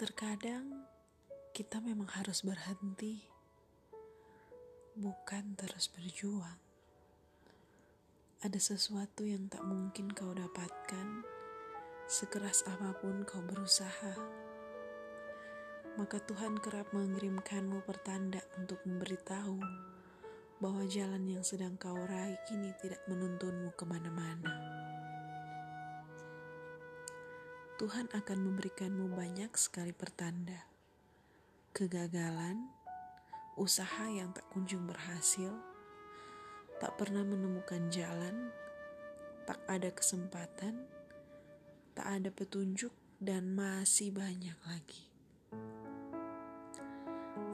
[0.00, 0.88] Terkadang
[1.52, 3.20] kita memang harus berhenti,
[4.96, 6.56] bukan terus berjuang.
[8.40, 11.20] Ada sesuatu yang tak mungkin kau dapatkan,
[12.08, 14.16] sekeras apa pun kau berusaha.
[16.00, 19.60] Maka Tuhan kerap mengirimkanmu pertanda untuk memberitahu
[20.64, 24.48] bahwa jalan yang sedang kau raih kini tidak menuntunmu ke mana-mana.
[27.80, 30.68] Tuhan akan memberikanmu banyak sekali pertanda,
[31.72, 32.68] kegagalan,
[33.56, 35.48] usaha yang tak kunjung berhasil,
[36.76, 38.52] tak pernah menemukan jalan,
[39.48, 40.76] tak ada kesempatan,
[41.96, 45.08] tak ada petunjuk, dan masih banyak lagi.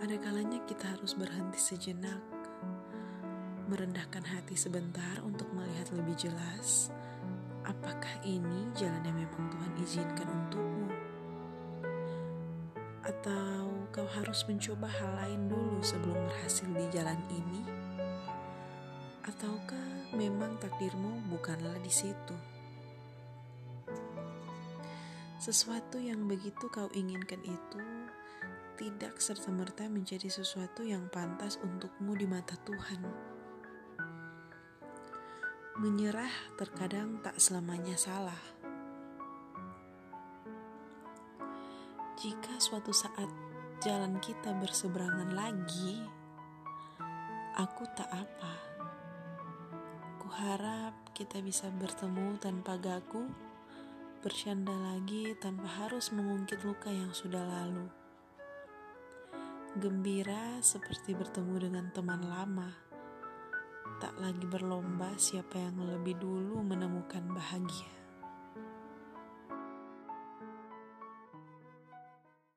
[0.03, 2.19] Ada kalanya kita harus berhenti sejenak,
[3.71, 6.91] merendahkan hati sebentar untuk melihat lebih jelas
[7.67, 10.89] apakah ini jalan yang memang Tuhan izinkan untukmu.
[13.03, 17.63] Atau kau harus mencoba hal lain dulu sebelum berhasil di jalan ini?
[19.27, 22.35] Ataukah memang takdirmu bukanlah di situ?
[25.43, 27.83] Sesuatu yang begitu kau inginkan itu
[28.77, 33.36] tidak serta-merta menjadi sesuatu yang pantas untukmu di mata Tuhan.
[35.77, 38.41] Menyerah terkadang tak selamanya salah.
[42.17, 43.29] Jika suatu saat
[43.85, 46.01] jalan kita berseberangan lagi,
[47.61, 48.67] aku tak apa
[50.37, 53.25] harap kita bisa bertemu tanpa gagu,
[54.21, 57.89] bercanda lagi tanpa harus mengungkit luka yang sudah lalu.
[59.81, 62.69] Gembira seperti bertemu dengan teman lama,
[63.97, 68.06] tak lagi berlomba siapa yang lebih dulu menemukan bahagia.